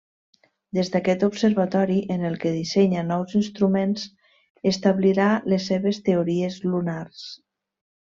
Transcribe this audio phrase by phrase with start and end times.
[0.77, 4.09] Des d'aquest observatori, en el que dissenya nous instruments,
[4.75, 7.25] establirà les seves teories lunars.